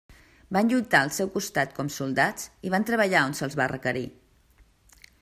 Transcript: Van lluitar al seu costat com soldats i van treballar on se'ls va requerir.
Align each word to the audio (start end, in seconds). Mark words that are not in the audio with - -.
Van 0.55 0.69
lluitar 0.71 1.01
al 1.07 1.11
seu 1.17 1.27
costat 1.35 1.75
com 1.81 1.91
soldats 1.97 2.49
i 2.69 2.73
van 2.77 2.87
treballar 2.91 3.23
on 3.29 3.39
se'ls 3.41 3.59
va 3.63 3.71
requerir. 3.77 4.07